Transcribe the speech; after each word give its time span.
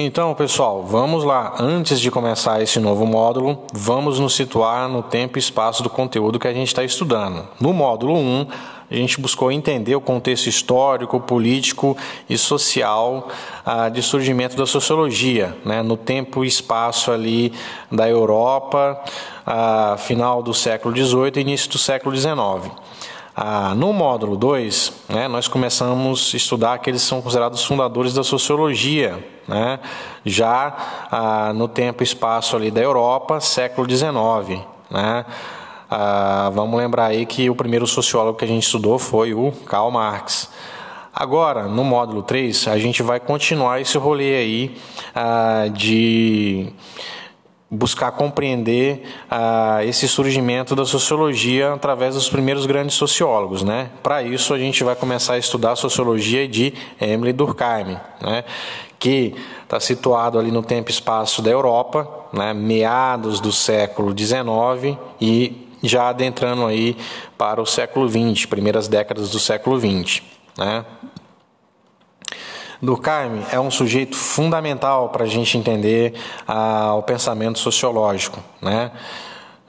Então, 0.00 0.32
pessoal, 0.32 0.84
vamos 0.84 1.24
lá. 1.24 1.56
Antes 1.58 2.00
de 2.00 2.08
começar 2.08 2.62
esse 2.62 2.78
novo 2.78 3.04
módulo, 3.04 3.64
vamos 3.72 4.20
nos 4.20 4.36
situar 4.36 4.88
no 4.88 5.02
tempo 5.02 5.36
e 5.36 5.40
espaço 5.40 5.82
do 5.82 5.90
conteúdo 5.90 6.38
que 6.38 6.46
a 6.46 6.52
gente 6.52 6.68
está 6.68 6.84
estudando. 6.84 7.48
No 7.60 7.72
módulo 7.72 8.16
1, 8.16 8.46
a 8.90 8.94
gente 8.94 9.20
buscou 9.20 9.52
entender 9.52 9.94
o 9.94 10.00
contexto 10.00 10.46
histórico, 10.46 11.20
político 11.20 11.96
e 12.28 12.38
social 12.38 13.28
ah, 13.64 13.88
de 13.88 14.02
surgimento 14.02 14.56
da 14.56 14.66
sociologia, 14.66 15.56
né, 15.64 15.82
no 15.82 15.96
tempo 15.96 16.44
e 16.44 16.48
espaço 16.48 17.12
ali 17.12 17.52
da 17.92 18.08
Europa, 18.08 18.98
ah, 19.46 19.96
final 19.98 20.42
do 20.42 20.54
século 20.54 20.96
XVIII 20.96 21.32
e 21.36 21.40
início 21.40 21.70
do 21.70 21.78
século 21.78 22.16
XIX. 22.16 22.72
Ah, 23.36 23.74
no 23.76 23.92
módulo 23.92 24.36
2, 24.36 24.92
né, 25.08 25.28
nós 25.28 25.46
começamos 25.46 26.32
a 26.34 26.36
estudar 26.36 26.72
aqueles 26.72 27.02
que 27.02 27.08
são 27.08 27.22
considerados 27.22 27.64
fundadores 27.64 28.14
da 28.14 28.24
sociologia, 28.24 29.24
né, 29.46 29.78
já 30.24 30.76
ah, 31.10 31.52
no 31.54 31.68
tempo 31.68 32.02
e 32.02 32.04
espaço 32.04 32.56
ali 32.56 32.70
da 32.70 32.80
Europa, 32.80 33.38
século 33.38 33.88
XIX. 33.88 34.60
Né. 34.90 35.24
Ah, 35.90 36.50
vamos 36.52 36.78
lembrar 36.78 37.06
aí 37.06 37.24
que 37.24 37.48
o 37.48 37.54
primeiro 37.54 37.86
sociólogo 37.86 38.36
que 38.36 38.44
a 38.44 38.48
gente 38.48 38.64
estudou 38.64 38.98
foi 38.98 39.32
o 39.32 39.52
Karl 39.66 39.90
Marx. 39.90 40.50
Agora, 41.14 41.66
no 41.66 41.82
módulo 41.82 42.22
3, 42.22 42.68
a 42.68 42.78
gente 42.78 43.02
vai 43.02 43.18
continuar 43.18 43.80
esse 43.80 43.96
rolê 43.96 44.36
aí 44.36 44.76
ah, 45.14 45.66
de 45.72 46.72
buscar 47.70 48.12
compreender 48.12 49.02
ah, 49.30 49.84
esse 49.84 50.06
surgimento 50.06 50.76
da 50.76 50.84
sociologia 50.84 51.72
através 51.72 52.14
dos 52.14 52.28
primeiros 52.28 52.66
grandes 52.66 52.94
sociólogos, 52.94 53.62
né? 53.62 53.90
Para 54.02 54.22
isso 54.22 54.54
a 54.54 54.58
gente 54.58 54.84
vai 54.84 54.94
começar 54.94 55.34
a 55.34 55.38
estudar 55.38 55.72
a 55.72 55.76
sociologia 55.76 56.46
de 56.46 56.72
Emily 57.00 57.32
Durkheim, 57.32 57.98
né? 58.20 58.44
Que 58.98 59.34
está 59.62 59.80
situado 59.80 60.38
ali 60.38 60.50
no 60.50 60.62
tempo 60.62 60.90
e 60.90 60.92
espaço 60.92 61.40
da 61.40 61.50
Europa, 61.50 62.08
né? 62.32 62.52
Meados 62.52 63.40
do 63.40 63.52
século 63.52 64.14
XIX 64.16 64.98
e 65.20 65.67
já 65.82 66.08
adentrando 66.08 66.66
aí 66.66 66.96
para 67.36 67.60
o 67.60 67.66
século 67.66 68.08
XX, 68.08 68.46
primeiras 68.46 68.88
décadas 68.88 69.30
do 69.30 69.38
século 69.38 69.78
XX, 69.78 70.22
né? 70.56 70.84
Durkheim 72.80 73.44
é 73.50 73.58
um 73.58 73.72
sujeito 73.72 74.16
fundamental 74.16 75.08
para 75.08 75.24
a 75.24 75.26
gente 75.26 75.58
entender 75.58 76.14
ah, 76.46 76.94
o 76.94 77.02
pensamento 77.02 77.58
sociológico, 77.58 78.40
né? 78.62 78.92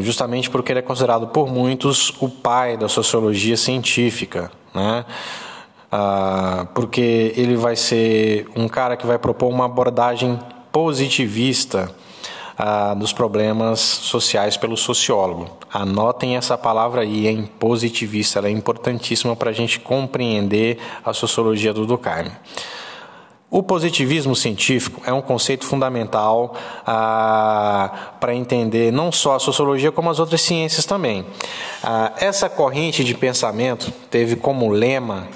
justamente 0.00 0.50
porque 0.50 0.72
ele 0.72 0.80
é 0.80 0.82
considerado 0.82 1.28
por 1.28 1.48
muitos 1.48 2.10
o 2.20 2.28
pai 2.28 2.76
da 2.76 2.88
sociologia 2.88 3.56
científica, 3.56 4.50
né? 4.74 5.04
Ah, 5.90 6.66
porque 6.74 7.32
ele 7.36 7.54
vai 7.56 7.76
ser 7.76 8.48
um 8.56 8.66
cara 8.66 8.96
que 8.96 9.06
vai 9.06 9.18
propor 9.18 9.48
uma 9.48 9.66
abordagem 9.66 10.38
positivista 10.72 11.94
ah, 12.56 12.94
dos 12.94 13.12
problemas 13.12 13.80
sociais 13.80 14.56
pelo 14.56 14.76
sociólogo. 14.76 15.50
Anotem 15.72 16.36
essa 16.36 16.56
palavra 16.56 17.02
aí, 17.02 17.26
em 17.26 17.44
positivista, 17.44 18.38
ela 18.38 18.48
é 18.48 18.50
importantíssima 18.50 19.34
para 19.34 19.50
a 19.50 19.52
gente 19.52 19.80
compreender 19.80 20.78
a 21.04 21.12
sociologia 21.12 21.72
do 21.72 21.86
Durkheim. 21.86 22.30
O 23.50 23.62
positivismo 23.62 24.34
científico 24.34 25.00
é 25.06 25.12
um 25.12 25.22
conceito 25.22 25.64
fundamental 25.64 26.56
ah, 26.84 28.16
para 28.18 28.34
entender 28.34 28.92
não 28.92 29.12
só 29.12 29.36
a 29.36 29.38
sociologia, 29.38 29.92
como 29.92 30.10
as 30.10 30.18
outras 30.18 30.40
ciências 30.40 30.84
também. 30.84 31.24
Ah, 31.80 32.12
essa 32.18 32.48
corrente 32.48 33.04
de 33.04 33.14
pensamento 33.14 33.92
teve 34.10 34.34
como 34.34 34.68
lema 34.70 35.28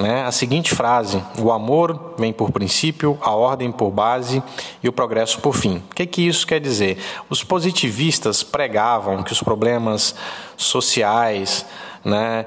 né, 0.00 0.24
a 0.24 0.32
seguinte 0.32 0.74
frase: 0.74 1.22
o 1.38 1.52
amor 1.52 2.14
vem 2.18 2.32
por 2.32 2.50
princípio, 2.50 3.18
a 3.20 3.34
ordem 3.34 3.70
por 3.70 3.90
base 3.90 4.42
e 4.82 4.88
o 4.88 4.92
progresso 4.92 5.38
por 5.40 5.54
fim. 5.54 5.82
O 5.90 5.94
que, 5.94 6.06
que 6.06 6.26
isso 6.26 6.46
quer 6.46 6.60
dizer? 6.60 6.98
Os 7.28 7.44
positivistas 7.44 8.42
pregavam 8.42 9.22
que 9.22 9.32
os 9.32 9.42
problemas 9.42 10.14
sociais, 10.56 11.66
né, 12.04 12.46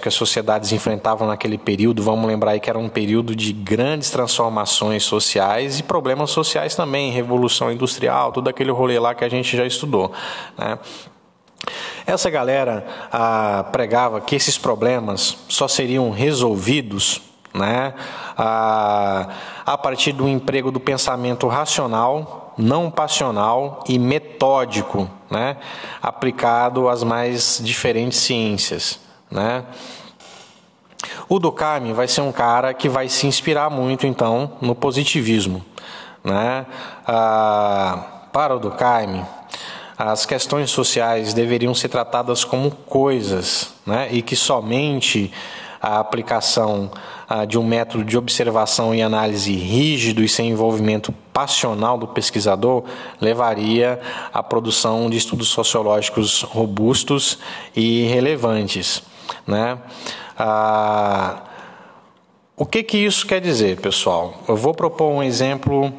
que 0.00 0.08
as 0.08 0.14
sociedades 0.14 0.72
enfrentavam 0.72 1.26
naquele 1.26 1.58
período. 1.58 2.02
Vamos 2.02 2.26
lembrar 2.26 2.52
aí 2.52 2.60
que 2.60 2.70
era 2.70 2.78
um 2.78 2.88
período 2.88 3.34
de 3.34 3.52
grandes 3.52 4.10
transformações 4.10 5.02
sociais 5.02 5.80
e 5.80 5.82
problemas 5.82 6.30
sociais 6.30 6.76
também, 6.76 7.10
revolução 7.10 7.72
industrial, 7.72 8.32
todo 8.32 8.48
aquele 8.48 8.70
rolê 8.70 8.98
lá 8.98 9.14
que 9.14 9.24
a 9.24 9.28
gente 9.28 9.56
já 9.56 9.66
estudou. 9.66 10.12
Né? 10.56 10.78
Essa 12.06 12.28
galera 12.28 12.86
ah, 13.12 13.64
pregava 13.72 14.20
que 14.20 14.36
esses 14.36 14.58
problemas 14.58 15.38
só 15.48 15.66
seriam 15.66 16.10
resolvidos 16.10 17.22
né, 17.54 17.94
ah, 18.36 19.28
a 19.64 19.78
partir 19.78 20.12
do 20.12 20.28
emprego 20.28 20.70
do 20.70 20.80
pensamento 20.80 21.46
racional 21.48 22.44
não 22.56 22.90
passional 22.90 23.82
e 23.88 23.98
metódico, 23.98 25.10
né? 25.30 25.56
aplicado 26.02 26.88
às 26.88 27.02
mais 27.02 27.60
diferentes 27.62 28.18
ciências. 28.18 29.00
Né? 29.30 29.64
O 31.28 31.38
Durkheim 31.38 31.92
vai 31.92 32.08
ser 32.08 32.20
um 32.20 32.32
cara 32.32 32.72
que 32.72 32.88
vai 32.88 33.08
se 33.08 33.26
inspirar 33.26 33.70
muito, 33.70 34.06
então, 34.06 34.52
no 34.60 34.74
positivismo. 34.74 35.64
Né? 36.22 36.64
Ah, 37.06 38.26
para 38.32 38.54
o 38.56 38.58
Durkheim, 38.58 39.24
as 39.96 40.26
questões 40.26 40.70
sociais 40.70 41.32
deveriam 41.32 41.74
ser 41.74 41.88
tratadas 41.88 42.44
como 42.44 42.70
coisas, 42.70 43.72
né? 43.86 44.08
e 44.10 44.22
que 44.22 44.34
somente 44.34 45.32
a 45.80 46.00
aplicação 46.00 46.90
ah, 47.28 47.44
de 47.44 47.58
um 47.58 47.64
método 47.64 48.04
de 48.04 48.16
observação 48.16 48.94
e 48.94 49.02
análise 49.02 49.52
rígido 49.52 50.22
e 50.22 50.28
sem 50.28 50.48
envolvimento 50.48 51.12
passional 51.32 51.98
do 51.98 52.08
pesquisador 52.08 52.84
levaria 53.20 54.00
à 54.32 54.42
produção 54.42 55.10
de 55.10 55.18
estudos 55.18 55.48
sociológicos 55.48 56.42
robustos 56.42 57.38
e 57.76 58.04
relevantes. 58.04 59.02
Né? 59.46 59.78
Ah, 60.38 61.42
o 62.56 62.64
que, 62.64 62.82
que 62.82 62.96
isso 62.96 63.26
quer 63.26 63.40
dizer, 63.40 63.80
pessoal? 63.80 64.42
Eu 64.48 64.56
vou 64.56 64.72
propor 64.72 65.10
um 65.10 65.22
exemplo 65.22 65.92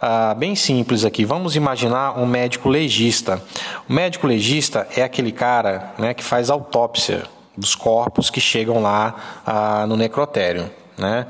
ah, 0.00 0.34
bem 0.34 0.54
simples 0.54 1.04
aqui. 1.04 1.24
Vamos 1.24 1.56
imaginar 1.56 2.18
um 2.18 2.26
médico 2.26 2.68
legista. 2.68 3.42
O 3.88 3.92
médico 3.92 4.26
legista 4.26 4.88
é 4.96 5.02
aquele 5.02 5.30
cara 5.30 5.92
né, 5.98 6.14
que 6.14 6.24
faz 6.24 6.48
autópsia 6.48 7.24
dos 7.56 7.74
corpos 7.74 8.30
que 8.30 8.40
chegam 8.40 8.80
lá 8.80 9.42
ah, 9.46 9.86
no 9.86 9.96
necrotério. 9.96 10.70
Né? 10.96 11.26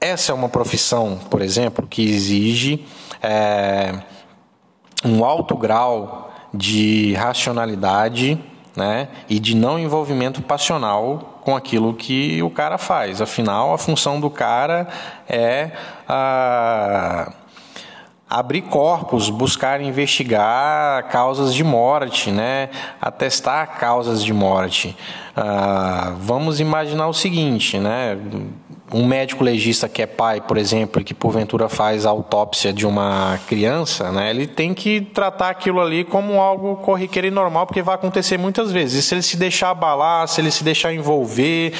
Essa 0.00 0.32
é 0.32 0.34
uma 0.34 0.48
profissão, 0.48 1.20
por 1.30 1.42
exemplo, 1.42 1.86
que 1.86 2.02
exige 2.02 2.86
é, 3.22 3.94
um 5.04 5.24
alto 5.24 5.56
grau 5.56 6.32
de 6.52 7.12
racionalidade 7.14 8.42
né, 8.74 9.08
e 9.28 9.38
de 9.38 9.54
não 9.54 9.78
envolvimento 9.78 10.40
passional 10.40 11.33
com 11.44 11.54
aquilo 11.54 11.94
que 11.94 12.42
o 12.42 12.50
cara 12.50 12.78
faz. 12.78 13.20
Afinal, 13.20 13.74
a 13.74 13.78
função 13.78 14.18
do 14.18 14.30
cara 14.30 14.88
é. 15.28 15.70
Ah, 16.08 17.32
abrir 18.28 18.62
corpos, 18.62 19.30
buscar 19.30 19.80
investigar 19.80 21.08
causas 21.08 21.54
de 21.54 21.62
morte, 21.62 22.32
né? 22.32 22.68
atestar 23.00 23.78
causas 23.78 24.24
de 24.24 24.32
morte. 24.32 24.96
Ah, 25.36 26.14
vamos 26.18 26.58
imaginar 26.58 27.06
o 27.06 27.12
seguinte, 27.12 27.78
né? 27.78 28.18
Um 28.92 29.06
médico 29.06 29.42
legista 29.42 29.88
que 29.88 30.02
é 30.02 30.06
pai, 30.06 30.40
por 30.40 30.56
exemplo, 30.56 31.00
e 31.00 31.04
que 31.04 31.14
porventura 31.14 31.68
faz 31.68 32.04
a 32.04 32.10
autópsia 32.10 32.72
de 32.72 32.86
uma 32.86 33.40
criança, 33.46 34.12
né, 34.12 34.30
ele 34.30 34.46
tem 34.46 34.74
que 34.74 35.00
tratar 35.00 35.50
aquilo 35.50 35.80
ali 35.80 36.04
como 36.04 36.40
algo 36.40 36.76
corriqueiro 36.76 37.28
e 37.28 37.30
normal, 37.30 37.66
porque 37.66 37.82
vai 37.82 37.94
acontecer 37.94 38.38
muitas 38.38 38.70
vezes. 38.70 39.04
E 39.04 39.06
se 39.06 39.14
ele 39.14 39.22
se 39.22 39.36
deixar 39.36 39.70
abalar, 39.70 40.28
se 40.28 40.40
ele 40.40 40.50
se 40.50 40.62
deixar 40.62 40.92
envolver 40.92 41.72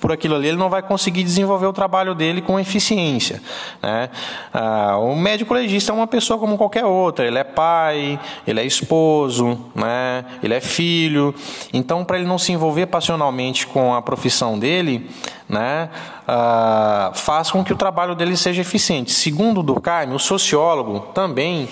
por 0.00 0.10
aquilo 0.12 0.34
ali, 0.34 0.48
ele 0.48 0.56
não 0.56 0.70
vai 0.70 0.82
conseguir 0.82 1.22
desenvolver 1.22 1.66
o 1.66 1.72
trabalho 1.72 2.14
dele 2.14 2.40
com 2.40 2.58
eficiência. 2.58 3.42
Né? 3.82 4.08
Ah, 4.52 4.96
o 4.98 5.14
médico 5.14 5.52
legista 5.54 5.92
é 5.92 5.94
uma 5.94 6.06
pessoa 6.06 6.38
como 6.38 6.56
qualquer 6.56 6.84
outra. 6.84 7.26
Ele 7.26 7.38
é 7.38 7.44
pai, 7.44 8.18
ele 8.46 8.60
é 8.60 8.64
esposo, 8.64 9.58
né, 9.74 10.24
ele 10.42 10.54
é 10.54 10.60
filho. 10.60 11.34
Então, 11.72 12.04
para 12.04 12.18
ele 12.18 12.26
não 12.26 12.38
se 12.38 12.52
envolver 12.52 12.86
passionalmente 12.86 13.66
com 13.66 13.94
a 13.94 14.02
profissão 14.02 14.58
dele, 14.58 15.08
né, 15.48 15.90
uh, 16.26 17.16
faz 17.16 17.50
com 17.50 17.64
que 17.64 17.72
o 17.72 17.76
trabalho 17.76 18.14
dele 18.14 18.36
seja 18.36 18.60
eficiente. 18.62 19.12
Segundo 19.12 19.62
Durkheim, 19.62 20.12
o 20.14 20.18
sociólogo 20.18 21.00
também 21.12 21.68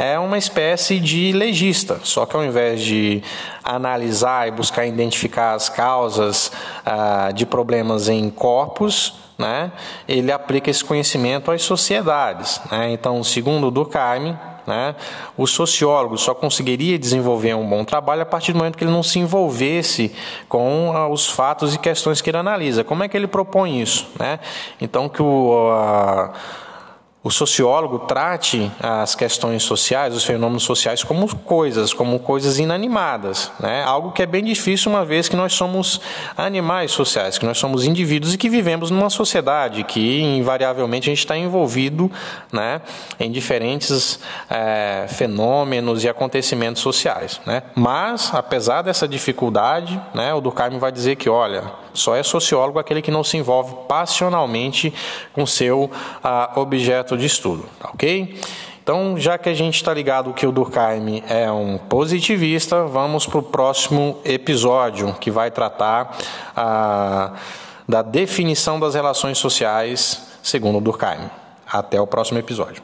é 0.00 0.18
uma 0.18 0.38
espécie 0.38 0.98
de 0.98 1.30
legista, 1.32 2.00
só 2.02 2.24
que 2.24 2.34
ao 2.34 2.42
invés 2.42 2.80
de 2.80 3.22
analisar 3.62 4.48
e 4.48 4.50
buscar 4.50 4.86
identificar 4.86 5.52
as 5.52 5.68
causas 5.68 6.50
uh, 6.86 7.30
de 7.34 7.44
problemas 7.44 8.08
em 8.08 8.30
corpos, 8.30 9.12
né, 9.36 9.70
ele 10.08 10.32
aplica 10.32 10.70
esse 10.70 10.82
conhecimento 10.82 11.50
às 11.50 11.60
sociedades. 11.60 12.62
Né? 12.70 12.92
Então, 12.92 13.22
segundo 13.22 13.70
Durkheim, 13.70 14.38
né, 14.66 14.94
o 15.36 15.46
sociólogo 15.46 16.16
só 16.16 16.34
conseguiria 16.34 16.98
desenvolver 16.98 17.52
um 17.52 17.68
bom 17.68 17.84
trabalho 17.84 18.22
a 18.22 18.26
partir 18.26 18.52
do 18.52 18.58
momento 18.58 18.78
que 18.78 18.84
ele 18.84 18.90
não 18.90 19.02
se 19.02 19.18
envolvesse 19.18 20.14
com 20.48 20.92
ah, 20.94 21.08
os 21.08 21.28
fatos 21.28 21.74
e 21.74 21.78
questões 21.78 22.22
que 22.22 22.30
ele 22.30 22.38
analisa. 22.38 22.82
Como 22.82 23.04
é 23.04 23.08
que 23.08 23.18
ele 23.18 23.26
propõe 23.26 23.82
isso? 23.82 24.08
Né? 24.18 24.40
Então, 24.80 25.10
que 25.10 25.20
o. 25.20 25.70
A, 25.72 26.32
o 27.22 27.30
sociólogo 27.30 27.98
trate 28.00 28.72
as 28.80 29.14
questões 29.14 29.62
sociais, 29.62 30.14
os 30.14 30.24
fenômenos 30.24 30.62
sociais, 30.62 31.04
como 31.04 31.36
coisas, 31.36 31.92
como 31.92 32.18
coisas 32.18 32.58
inanimadas. 32.58 33.52
Né? 33.60 33.82
Algo 33.84 34.10
que 34.10 34.22
é 34.22 34.26
bem 34.26 34.42
difícil, 34.42 34.90
uma 34.90 35.04
vez 35.04 35.28
que 35.28 35.36
nós 35.36 35.52
somos 35.52 36.00
animais 36.34 36.92
sociais, 36.92 37.36
que 37.36 37.44
nós 37.44 37.58
somos 37.58 37.84
indivíduos 37.84 38.32
e 38.32 38.38
que 38.38 38.48
vivemos 38.48 38.90
numa 38.90 39.10
sociedade 39.10 39.84
que, 39.84 40.22
invariavelmente, 40.22 41.10
a 41.10 41.12
gente 41.12 41.18
está 41.18 41.36
envolvido 41.36 42.10
né, 42.50 42.80
em 43.18 43.30
diferentes 43.30 44.18
é, 44.48 45.04
fenômenos 45.06 46.02
e 46.02 46.08
acontecimentos 46.08 46.80
sociais. 46.80 47.38
Né? 47.44 47.64
Mas, 47.74 48.32
apesar 48.32 48.80
dessa 48.80 49.06
dificuldade, 49.06 50.00
né, 50.14 50.32
o 50.32 50.40
Durkheim 50.40 50.78
vai 50.78 50.90
dizer 50.90 51.16
que, 51.16 51.28
olha, 51.28 51.70
só 51.92 52.16
é 52.16 52.22
sociólogo 52.22 52.78
aquele 52.78 53.02
que 53.02 53.10
não 53.10 53.22
se 53.22 53.36
envolve 53.36 53.74
passionalmente 53.88 54.92
com 55.34 55.44
seu 55.44 55.90
ah, 56.22 56.52
objeto 56.56 57.09
objeto 57.10 57.16
de 57.16 57.26
estudo, 57.26 57.64
tá 57.78 57.90
ok? 57.92 58.38
Então, 58.82 59.18
já 59.18 59.38
que 59.38 59.48
a 59.48 59.54
gente 59.54 59.76
está 59.76 59.92
ligado 59.92 60.32
que 60.32 60.46
o 60.46 60.52
Durkheim 60.52 61.22
é 61.28 61.50
um 61.50 61.78
positivista, 61.78 62.84
vamos 62.84 63.26
para 63.26 63.38
o 63.38 63.42
próximo 63.42 64.18
episódio, 64.24 65.14
que 65.20 65.30
vai 65.30 65.50
tratar 65.50 66.16
ah, 66.56 67.34
da 67.88 68.02
definição 68.02 68.80
das 68.80 68.94
relações 68.94 69.38
sociais 69.38 70.26
segundo 70.42 70.80
Durkheim. 70.80 71.30
Até 71.66 72.00
o 72.00 72.06
próximo 72.06 72.38
episódio. 72.38 72.82